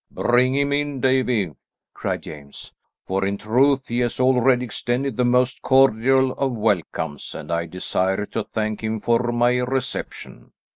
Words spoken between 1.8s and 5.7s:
cried James; "for in truth he has already extended the most